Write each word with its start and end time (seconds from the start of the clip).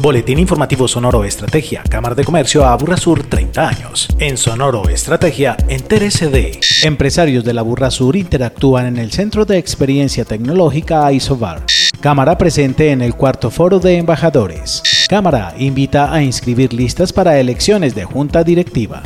Boletín 0.00 0.38
Informativo 0.38 0.88
Sonoro 0.88 1.24
Estrategia, 1.24 1.82
Cámara 1.82 2.14
de 2.14 2.24
Comercio 2.24 2.64
a 2.64 2.74
Burra 2.74 2.96
Sur 2.96 3.22
30 3.22 3.68
años. 3.68 4.08
En 4.18 4.38
Sonoro 4.38 4.88
Estrategia, 4.88 5.58
entérese 5.68 6.28
de. 6.28 6.58
Empresarios 6.84 7.44
de 7.44 7.52
la 7.52 7.60
Burra 7.60 7.90
Sur 7.90 8.16
interactúan 8.16 8.86
en 8.86 8.96
el 8.96 9.12
Centro 9.12 9.44
de 9.44 9.58
Experiencia 9.58 10.24
Tecnológica 10.24 11.12
ISOBAR. 11.12 11.66
Cámara 12.00 12.38
presente 12.38 12.92
en 12.92 13.02
el 13.02 13.14
cuarto 13.14 13.50
foro 13.50 13.78
de 13.78 13.98
embajadores. 13.98 14.82
Cámara 15.06 15.54
invita 15.58 16.14
a 16.14 16.22
inscribir 16.22 16.72
listas 16.72 17.12
para 17.12 17.38
elecciones 17.38 17.94
de 17.94 18.04
junta 18.04 18.42
directiva. 18.42 19.02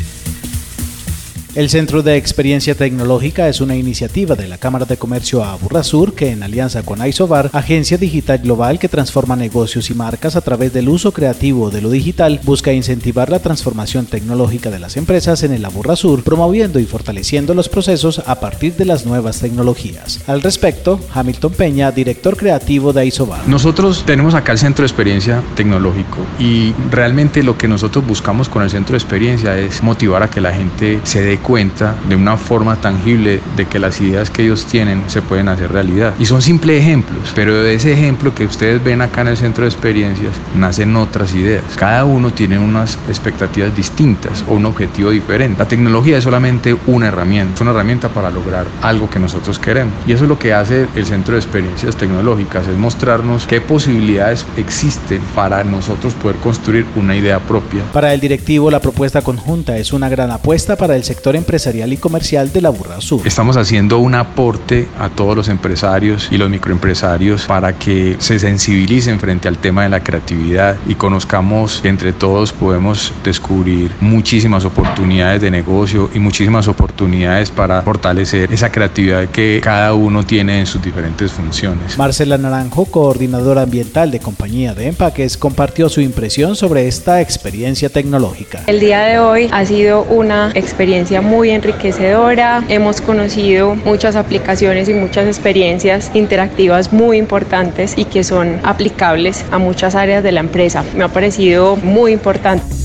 El 1.55 1.71
Centro 1.71 2.03
de 2.03 2.17
Experiencia 2.17 2.75
Tecnológica 2.75 3.49
es 3.49 3.61
una 3.61 3.77
iniciativa 3.77 4.35
de 4.35 4.49
la 4.49 4.59
Cámara 4.59 4.87
de 4.87 4.97
Comercio 4.97 5.45
Sur 5.85 6.13
que 6.13 6.33
en 6.33 6.43
alianza 6.43 6.83
con 6.83 7.07
Isobar, 7.07 7.51
agencia 7.53 7.97
digital 7.97 8.39
global 8.39 8.81
que 8.81 8.89
transforma 8.89 9.37
negocios 9.37 9.89
y 9.89 9.95
marcas 9.95 10.35
a 10.35 10.41
través 10.41 10.73
del 10.73 10.89
uso 10.89 11.13
creativo 11.13 11.71
de 11.71 11.81
lo 11.81 11.91
digital, 11.91 12.41
busca 12.43 12.73
incentivar 12.73 13.31
la 13.31 13.39
transformación 13.39 14.07
tecnológica 14.07 14.69
de 14.69 14.81
las 14.81 14.97
empresas 14.97 15.45
en 15.45 15.53
el 15.53 15.65
Sur, 15.95 16.25
promoviendo 16.25 16.81
y 16.81 16.87
fortaleciendo 16.87 17.55
los 17.55 17.69
procesos 17.69 18.21
a 18.27 18.41
partir 18.41 18.75
de 18.75 18.87
las 18.87 19.07
nuevas 19.07 19.39
tecnologías. 19.39 20.25
Al 20.27 20.43
respecto, 20.43 20.99
Hamilton 21.13 21.53
Peña, 21.53 21.93
director 21.93 22.37
creativo 22.37 22.93
de 22.93 23.07
Isobar. 23.07 23.47
Nosotros 23.47 24.03
tenemos 24.05 24.35
acá 24.35 24.51
el 24.51 24.59
Centro 24.59 24.83
de 24.83 24.87
Experiencia 24.87 25.41
Tecnológico 25.55 26.19
y 26.41 26.73
realmente 26.91 27.45
lo 27.45 27.57
que 27.57 27.69
nosotros 27.69 28.05
buscamos 28.05 28.49
con 28.49 28.65
el 28.65 28.71
Centro 28.71 28.95
de 28.95 28.99
Experiencia 28.99 29.57
es 29.57 29.85
motivar 29.85 30.25
a 30.25 30.31
que 30.31 30.41
la 30.41 30.53
gente 30.53 30.99
se 31.05 31.23
dé 31.23 31.44
cuenta 31.45 31.95
de 32.09 32.17
una 32.17 32.37
forma 32.37 32.77
tangible 32.77 33.41
de 33.55 33.67
que 33.67 33.79
las 33.79 34.01
ideas 34.01 34.31
que 34.31 34.43
ellos 34.43 34.65
tienen 34.65 35.05
se 35.07 35.23
pueden 35.23 35.49
hacer 35.49 35.71
realidad. 35.71 36.15
Y 36.19 36.27
son 36.27 36.43
simples 36.43 36.81
ejemplos, 36.81 37.33
pero 37.35 37.63
de 37.63 37.75
ese 37.75 37.93
ejemplo 37.93 38.35
que 38.35 38.47
ustedes 38.47 38.83
ven 38.83 39.03
acá 39.03 39.21
en 39.21 39.29
el 39.29 39.37
centro 39.37 39.65
de 39.65 39.71
experiencias 39.71 40.33
nacen 40.57 40.97
otras 40.97 41.35
ideas. 41.35 41.63
Cada 41.77 42.05
uno 42.05 42.33
tiene 42.33 42.59
unas 42.59 42.99
expectativas 43.09 43.77
distintas 43.77 44.43
o 44.49 44.55
un 44.55 44.65
objetivo 44.65 45.11
diferente. 45.11 45.59
La 45.59 45.69
tecnología 45.69 46.17
es 46.19 46.25
solamente 46.25 46.75
una 46.87 47.09
herramienta, 47.09 47.55
es 47.55 47.61
una 47.61 47.73
herramienta 47.73 48.09
para 48.09 48.31
lograr 48.31 48.67
algo 48.81 49.11
que 49.11 49.19
nosotros 49.19 49.59
queremos. 49.59 49.95
Y 50.07 50.13
eso 50.13 50.25
es 50.25 50.29
lo 50.31 50.39
que 50.39 50.55
hace 50.55 50.87
el 50.97 51.05
centro 51.05 51.35
de 51.35 51.41
experiencias 51.41 51.95
tecnológicas, 51.97 52.67
es 52.67 52.77
mostrarnos 52.77 53.47
qué 53.47 53.61
posibilidades 53.61 54.47
existen 54.57 55.21
para 55.35 55.63
nosotros 55.63 56.15
poder 56.15 56.37
construir 56.37 56.87
una 56.97 57.15
idea 57.15 57.39
propia. 57.39 57.83
Para 57.93 58.15
el 58.15 58.21
directivo, 58.21 58.71
la 58.71 58.81
propuesta 58.81 59.21
conjunta 59.21 59.77
es 59.77 59.93
una 59.93 60.09
gran 60.09 60.31
apuesta 60.31 60.77
para 60.77 60.97
el 60.97 61.05
sector 61.05 61.34
empresarial 61.37 61.93
y 61.93 61.97
comercial 61.97 62.53
de 62.53 62.61
la 62.61 62.71
Burra 62.71 63.01
Sur. 63.01 63.27
Estamos 63.27 63.57
haciendo 63.57 63.99
un 63.99 64.15
aporte 64.15 64.89
a 64.99 65.09
todos 65.09 65.37
los 65.37 65.49
empresarios 65.49 66.29
y 66.31 66.39
los 66.39 66.51
microempresarios 66.51 67.47
para 67.47 67.79
que 67.79 68.17
se 68.19 68.39
sensibilicen 68.39 69.21
frente 69.21 69.49
al 69.49 69.59
tema 69.59 69.85
de 69.85 69.89
la 69.89 70.03
creatividad 70.03 70.77
y 70.87 70.95
conozcamos 70.95 71.81
que 71.81 71.89
entre 71.89 72.13
todos 72.13 72.53
podemos 72.53 73.13
descubrir 73.23 73.91
muchísimas 74.01 74.65
oportunidades 74.65 75.41
de 75.41 75.51
negocio 75.51 76.11
y 76.15 76.19
muchísimas 76.19 76.69
oportunidades 76.69 77.51
para 77.51 77.83
fortalecer 77.83 78.53
esa 78.53 78.71
creatividad 78.71 79.29
que 79.29 79.61
cada 79.63 79.95
uno 79.95 80.25
tiene 80.25 80.61
en 80.61 80.67
sus 80.67 80.83
diferentes 80.83 81.33
funciones. 81.33 81.99
Marcela 81.99 82.39
Naranjo, 82.39 82.87
coordinadora 82.87 83.63
ambiental 83.63 84.11
de 84.11 84.21
compañía 84.21 84.75
de 84.75 84.89
empaques, 84.89 85.37
compartió 85.37 85.89
su 85.89 86.01
impresión 86.01 86.57
sobre 86.57 86.89
esta 86.89 87.21
experiencia 87.21 87.89
tecnológica. 87.89 88.63
El 88.67 88.81
día 88.81 89.01
de 89.01 89.19
hoy 89.19 89.49
ha 89.53 89.65
sido 89.65 90.03
una 90.05 90.51
experiencia 90.55 91.21
muy 91.25 91.51
enriquecedora. 91.51 92.63
Hemos 92.69 93.01
conocido 93.01 93.75
muchas 93.75 94.15
aplicaciones 94.15 94.89
y 94.89 94.95
muchas 94.95 95.27
experiencias 95.27 96.11
interactivas 96.15 96.93
muy 96.93 97.19
importantes 97.19 97.95
y 97.97 98.05
que 98.05 98.23
son 98.23 98.61
aplicables 98.63 99.45
a 99.51 99.59
muchas 99.59 99.95
áreas 99.95 100.23
de 100.23 100.33
la 100.33 100.41
empresa. 100.41 100.85
Me 100.95 101.05
ha 101.05 101.09
parecido 101.09 101.77
muy 101.77 102.13
importante 102.13 102.84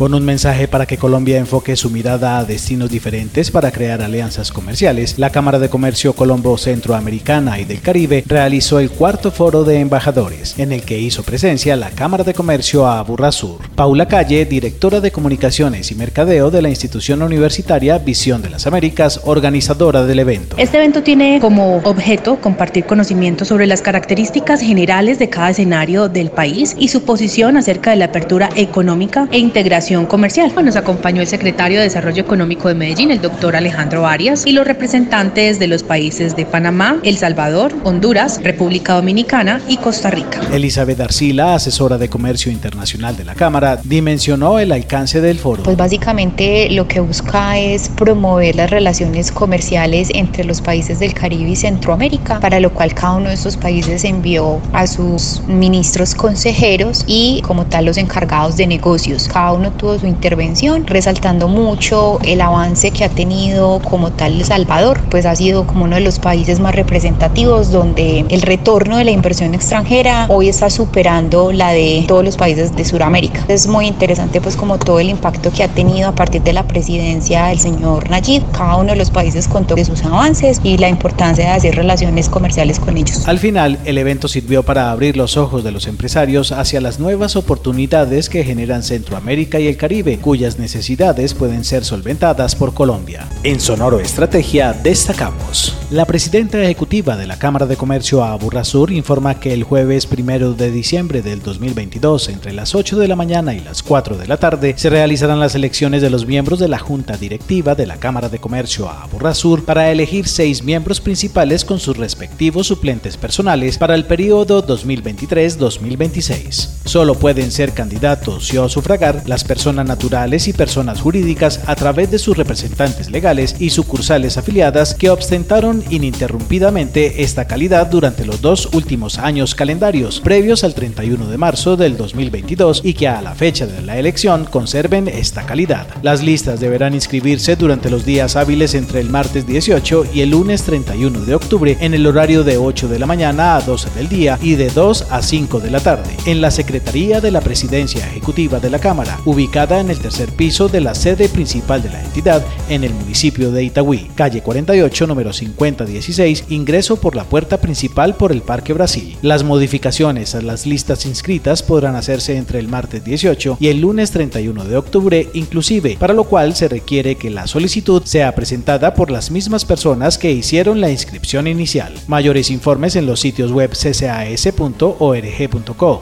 con 0.00 0.14
un 0.14 0.24
mensaje 0.24 0.66
para 0.66 0.86
que 0.86 0.96
Colombia 0.96 1.36
enfoque 1.36 1.76
su 1.76 1.90
mirada 1.90 2.38
a 2.38 2.46
destinos 2.46 2.88
diferentes 2.88 3.50
para 3.50 3.70
crear 3.70 4.00
alianzas 4.00 4.50
comerciales, 4.50 5.18
la 5.18 5.28
Cámara 5.28 5.58
de 5.58 5.68
Comercio 5.68 6.14
Colombo 6.14 6.56
Centroamericana 6.56 7.60
y 7.60 7.66
del 7.66 7.82
Caribe 7.82 8.24
realizó 8.26 8.78
el 8.80 8.88
cuarto 8.88 9.30
foro 9.30 9.62
de 9.62 9.78
embajadores, 9.78 10.58
en 10.58 10.72
el 10.72 10.84
que 10.84 10.98
hizo 10.98 11.22
presencia 11.22 11.76
la 11.76 11.90
Cámara 11.90 12.24
de 12.24 12.32
Comercio 12.32 12.88
Sur. 13.30 13.58
Paula 13.74 14.08
Calle, 14.08 14.46
directora 14.46 15.02
de 15.02 15.12
Comunicaciones 15.12 15.90
y 15.90 15.94
Mercadeo 15.96 16.50
de 16.50 16.62
la 16.62 16.70
institución 16.70 17.20
universitaria 17.20 17.98
Visión 17.98 18.40
de 18.40 18.48
las 18.48 18.66
Américas, 18.66 19.20
organizadora 19.24 20.06
del 20.06 20.20
evento. 20.20 20.56
Este 20.56 20.78
evento 20.78 21.02
tiene 21.02 21.40
como 21.40 21.76
objeto 21.76 22.40
compartir 22.40 22.86
conocimientos 22.86 23.48
sobre 23.48 23.66
las 23.66 23.82
características 23.82 24.62
generales 24.62 25.18
de 25.18 25.28
cada 25.28 25.50
escenario 25.50 26.08
del 26.08 26.30
país 26.30 26.74
y 26.78 26.88
su 26.88 27.02
posición 27.02 27.58
acerca 27.58 27.90
de 27.90 27.96
la 27.96 28.06
apertura 28.06 28.48
económica 28.56 29.28
e 29.30 29.38
integración 29.38 29.89
comercial. 29.90 30.52
Nos 30.64 30.76
acompañó 30.76 31.20
el 31.20 31.26
secretario 31.26 31.78
de 31.78 31.84
Desarrollo 31.84 32.22
Económico 32.22 32.68
de 32.68 32.74
Medellín, 32.74 33.10
el 33.10 33.20
doctor 33.20 33.56
Alejandro 33.56 34.06
Arias, 34.06 34.46
y 34.46 34.52
los 34.52 34.64
representantes 34.64 35.58
de 35.58 35.66
los 35.66 35.82
países 35.82 36.36
de 36.36 36.46
Panamá, 36.46 37.00
El 37.02 37.16
Salvador, 37.16 37.74
Honduras, 37.82 38.40
República 38.42 38.94
Dominicana 38.94 39.60
y 39.66 39.78
Costa 39.78 40.10
Rica. 40.10 40.40
Elizabeth 40.52 41.00
Arcila, 41.00 41.54
asesora 41.56 41.98
de 41.98 42.08
Comercio 42.08 42.52
Internacional 42.52 43.16
de 43.16 43.24
la 43.24 43.34
Cámara, 43.34 43.80
dimensionó 43.82 44.60
el 44.60 44.70
alcance 44.70 45.20
del 45.20 45.38
foro. 45.38 45.64
Pues 45.64 45.76
básicamente 45.76 46.68
lo 46.70 46.86
que 46.86 47.00
busca 47.00 47.58
es 47.58 47.88
promover 47.88 48.54
las 48.54 48.70
relaciones 48.70 49.32
comerciales 49.32 50.10
entre 50.14 50.44
los 50.44 50.60
países 50.60 51.00
del 51.00 51.14
Caribe 51.14 51.50
y 51.50 51.56
Centroamérica, 51.56 52.38
para 52.38 52.60
lo 52.60 52.72
cual 52.72 52.94
cada 52.94 53.14
uno 53.14 53.28
de 53.28 53.34
estos 53.34 53.56
países 53.56 54.04
envió 54.04 54.60
a 54.72 54.86
sus 54.86 55.42
ministros 55.48 56.14
consejeros 56.14 57.02
y 57.08 57.42
como 57.42 57.66
tal 57.66 57.86
los 57.86 57.96
encargados 57.96 58.56
de 58.56 58.68
negocios. 58.68 59.26
Cada 59.26 59.52
uno 59.52 59.72
tuvo 59.80 59.98
su 59.98 60.06
intervención, 60.06 60.86
resaltando 60.86 61.48
mucho 61.48 62.18
el 62.22 62.42
avance 62.42 62.90
que 62.90 63.02
ha 63.02 63.08
tenido 63.08 63.80
como 63.80 64.12
tal 64.12 64.34
El 64.34 64.44
Salvador, 64.44 65.00
pues 65.08 65.24
ha 65.24 65.34
sido 65.34 65.66
como 65.66 65.84
uno 65.84 65.94
de 65.94 66.02
los 66.02 66.18
países 66.18 66.60
más 66.60 66.74
representativos 66.74 67.70
donde 67.72 68.26
el 68.28 68.42
retorno 68.42 68.98
de 68.98 69.04
la 69.04 69.10
inversión 69.10 69.54
extranjera 69.54 70.26
hoy 70.28 70.50
está 70.50 70.68
superando 70.68 71.50
la 71.50 71.72
de 71.72 72.04
todos 72.06 72.22
los 72.22 72.36
países 72.36 72.76
de 72.76 72.84
Sudamérica. 72.84 73.42
Es 73.48 73.66
muy 73.66 73.86
interesante 73.86 74.42
pues 74.42 74.54
como 74.54 74.78
todo 74.78 75.00
el 75.00 75.08
impacto 75.08 75.50
que 75.50 75.62
ha 75.62 75.68
tenido 75.68 76.10
a 76.10 76.14
partir 76.14 76.42
de 76.42 76.52
la 76.52 76.68
presidencia 76.68 77.46
del 77.46 77.58
señor 77.58 78.10
Nayib, 78.10 78.42
cada 78.52 78.76
uno 78.76 78.92
de 78.92 78.96
los 78.96 79.10
países 79.10 79.48
contó 79.48 79.76
de 79.76 79.86
sus 79.86 80.04
avances 80.04 80.60
y 80.62 80.76
la 80.76 80.90
importancia 80.90 81.46
de 81.46 81.50
hacer 81.52 81.74
relaciones 81.74 82.28
comerciales 82.28 82.78
con 82.78 82.98
ellos. 82.98 83.26
Al 83.26 83.38
final, 83.38 83.78
el 83.86 83.96
evento 83.96 84.28
sirvió 84.28 84.62
para 84.62 84.90
abrir 84.90 85.16
los 85.16 85.38
ojos 85.38 85.64
de 85.64 85.72
los 85.72 85.86
empresarios 85.86 86.52
hacia 86.52 86.82
las 86.82 87.00
nuevas 87.00 87.34
oportunidades 87.34 88.28
que 88.28 88.44
generan 88.44 88.82
Centroamérica 88.82 89.58
y 89.58 89.69
el 89.70 89.76
Caribe, 89.76 90.18
cuyas 90.18 90.58
necesidades 90.58 91.34
pueden 91.34 91.64
ser 91.64 91.84
solventadas 91.84 92.54
por 92.54 92.74
Colombia. 92.74 93.28
En 93.42 93.60
Sonoro 93.60 94.00
Estrategia 94.00 94.72
destacamos. 94.72 95.76
La 95.90 96.04
presidenta 96.04 96.62
ejecutiva 96.62 97.16
de 97.16 97.26
la 97.26 97.38
Cámara 97.38 97.66
de 97.66 97.76
Comercio 97.76 98.24
Sur 98.62 98.92
informa 98.92 99.40
que 99.40 99.52
el 99.52 99.64
jueves 99.64 100.06
primero 100.06 100.52
de 100.52 100.70
diciembre 100.70 101.22
del 101.22 101.42
2022, 101.42 102.28
entre 102.28 102.52
las 102.52 102.74
8 102.74 102.98
de 102.98 103.08
la 103.08 103.16
mañana 103.16 103.54
y 103.54 103.60
las 103.60 103.82
4 103.82 104.16
de 104.16 104.28
la 104.28 104.36
tarde, 104.36 104.74
se 104.76 104.90
realizarán 104.90 105.40
las 105.40 105.54
elecciones 105.54 106.02
de 106.02 106.10
los 106.10 106.26
miembros 106.26 106.58
de 106.58 106.68
la 106.68 106.78
Junta 106.78 107.16
Directiva 107.16 107.74
de 107.74 107.86
la 107.86 107.96
Cámara 107.96 108.28
de 108.28 108.38
Comercio 108.38 108.90
Sur 109.34 109.64
para 109.64 109.90
elegir 109.90 110.28
seis 110.28 110.62
miembros 110.62 111.00
principales 111.00 111.64
con 111.64 111.78
sus 111.78 111.96
respectivos 111.96 112.66
suplentes 112.66 113.16
personales 113.16 113.78
para 113.78 113.94
el 113.94 114.04
periodo 114.04 114.66
2023-2026. 114.66 116.80
Solo 116.84 117.14
pueden 117.14 117.52
ser 117.52 117.72
candidatos 117.72 118.52
y 118.52 118.58
o 118.58 118.68
sufragar 118.68 119.22
las 119.26 119.44
personas 119.50 119.84
naturales 119.84 120.46
y 120.46 120.52
personas 120.52 121.00
jurídicas 121.00 121.58
a 121.66 121.74
través 121.74 122.08
de 122.08 122.20
sus 122.20 122.36
representantes 122.36 123.10
legales 123.10 123.56
y 123.58 123.70
sucursales 123.70 124.38
afiliadas 124.38 124.94
que 124.94 125.10
ostentaron 125.10 125.82
ininterrumpidamente 125.90 127.24
esta 127.24 127.48
calidad 127.48 127.88
durante 127.88 128.24
los 128.24 128.40
dos 128.42 128.68
últimos 128.72 129.18
años 129.18 129.56
calendarios 129.56 130.20
previos 130.20 130.62
al 130.62 130.74
31 130.74 131.26
de 131.26 131.36
marzo 131.36 131.76
del 131.76 131.96
2022 131.96 132.82
y 132.84 132.94
que 132.94 133.08
a 133.08 133.20
la 133.22 133.34
fecha 133.34 133.66
de 133.66 133.82
la 133.82 133.98
elección 133.98 134.44
conserven 134.44 135.08
esta 135.08 135.44
calidad. 135.46 135.88
Las 136.00 136.22
listas 136.22 136.60
deberán 136.60 136.94
inscribirse 136.94 137.56
durante 137.56 137.90
los 137.90 138.04
días 138.04 138.36
hábiles 138.36 138.76
entre 138.76 139.00
el 139.00 139.10
martes 139.10 139.48
18 139.48 140.10
y 140.14 140.20
el 140.20 140.30
lunes 140.30 140.62
31 140.62 141.22
de 141.22 141.34
octubre 141.34 141.76
en 141.80 141.94
el 141.94 142.06
horario 142.06 142.44
de 142.44 142.56
8 142.56 142.86
de 142.86 143.00
la 143.00 143.06
mañana 143.06 143.56
a 143.56 143.62
12 143.62 143.90
del 143.96 144.08
día 144.08 144.38
y 144.40 144.54
de 144.54 144.70
2 144.70 145.06
a 145.10 145.20
5 145.20 145.58
de 145.58 145.70
la 145.72 145.80
tarde 145.80 146.16
en 146.26 146.40
la 146.40 146.52
Secretaría 146.52 147.20
de 147.20 147.32
la 147.32 147.40
Presidencia 147.40 148.06
Ejecutiva 148.06 148.60
de 148.60 148.70
la 148.70 148.78
Cámara, 148.78 149.18
ubicada 149.24 149.39
ubicada 149.40 149.80
en 149.80 149.88
el 149.88 149.98
tercer 149.98 150.28
piso 150.32 150.68
de 150.68 150.82
la 150.82 150.94
sede 150.94 151.30
principal 151.30 151.82
de 151.82 151.88
la 151.88 152.02
entidad 152.02 152.44
en 152.68 152.84
el 152.84 152.92
municipio 152.92 153.50
de 153.50 153.64
Itagüí, 153.64 154.10
calle 154.14 154.42
48, 154.42 155.06
número 155.06 155.32
5016, 155.32 156.44
ingreso 156.50 157.00
por 157.00 157.16
la 157.16 157.24
puerta 157.24 157.58
principal 157.58 158.16
por 158.16 158.32
el 158.32 158.42
Parque 158.42 158.74
Brasil. 158.74 159.16
Las 159.22 159.42
modificaciones 159.42 160.34
a 160.34 160.42
las 160.42 160.66
listas 160.66 161.06
inscritas 161.06 161.62
podrán 161.62 161.96
hacerse 161.96 162.36
entre 162.36 162.58
el 162.58 162.68
martes 162.68 163.02
18 163.02 163.56
y 163.58 163.68
el 163.68 163.80
lunes 163.80 164.10
31 164.10 164.64
de 164.64 164.76
octubre 164.76 165.30
inclusive, 165.32 165.96
para 165.98 166.12
lo 166.12 166.24
cual 166.24 166.54
se 166.54 166.68
requiere 166.68 167.14
que 167.14 167.30
la 167.30 167.46
solicitud 167.46 168.02
sea 168.04 168.34
presentada 168.34 168.92
por 168.92 169.10
las 169.10 169.30
mismas 169.30 169.64
personas 169.64 170.18
que 170.18 170.32
hicieron 170.32 170.82
la 170.82 170.90
inscripción 170.90 171.46
inicial. 171.46 171.94
Mayores 172.08 172.50
informes 172.50 172.94
en 172.94 173.06
los 173.06 173.20
sitios 173.20 173.52
web 173.52 173.70
ccas.org.co, 173.72 174.84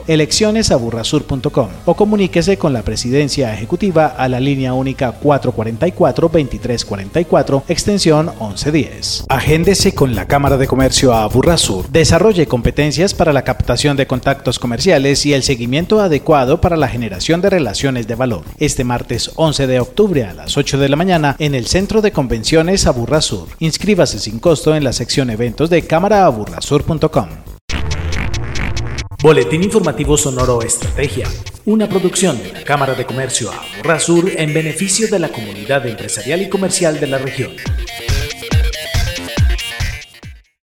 eleccionesaburrasur.com 0.07 1.69
o 1.85 1.93
comuníquese 1.93 2.57
con 2.57 2.73
la 2.73 2.81
presidencia 2.81 3.28
ejecutiva 3.37 4.07
a 4.07 4.27
la 4.27 4.39
línea 4.39 4.73
única 4.73 5.19
444-2344, 5.21 7.63
extensión 7.67 8.31
1110. 8.39 9.25
Agéndese 9.29 9.93
con 9.93 10.15
la 10.15 10.27
Cámara 10.27 10.57
de 10.57 10.67
Comercio 10.67 11.13
a 11.13 11.27
Burrasur. 11.27 11.87
Desarrolle 11.89 12.47
competencias 12.47 13.13
para 13.13 13.33
la 13.33 13.43
captación 13.43 13.95
de 13.95 14.07
contactos 14.07 14.59
comerciales 14.59 15.25
y 15.25 15.33
el 15.33 15.43
seguimiento 15.43 16.01
adecuado 16.01 16.61
para 16.61 16.77
la 16.77 16.87
generación 16.87 17.41
de 17.41 17.49
relaciones 17.49 18.07
de 18.07 18.15
valor. 18.15 18.43
Este 18.57 18.83
martes 18.83 19.31
11 19.35 19.67
de 19.67 19.79
octubre 19.79 20.25
a 20.25 20.33
las 20.33 20.57
8 20.57 20.77
de 20.77 20.89
la 20.89 20.95
mañana 20.95 21.35
en 21.39 21.55
el 21.55 21.67
Centro 21.67 22.01
de 22.01 22.11
Convenciones 22.11 22.87
Aburrasur. 22.87 23.47
Inscríbase 23.59 24.19
sin 24.19 24.39
costo 24.39 24.75
en 24.75 24.83
la 24.83 24.93
sección 24.93 25.29
eventos 25.29 25.69
de 25.69 25.83
cámaraaburrasur.com. 25.83 27.29
Boletín 29.21 29.63
informativo 29.63 30.15
Sonoro 30.15 30.61
Estrategia, 30.61 31.27
una 31.69 31.87
producción 31.87 32.41
de 32.41 32.51
la 32.51 32.63
Cámara 32.63 32.95
de 32.95 33.05
Comercio 33.05 33.51
Aburrasur 33.51 34.31
en 34.35 34.55
beneficio 34.55 35.07
de 35.07 35.19
la 35.19 35.29
comunidad 35.29 35.85
empresarial 35.85 36.41
y 36.41 36.49
comercial 36.49 36.99
de 36.99 37.05
la 37.05 37.19
región. 37.19 37.51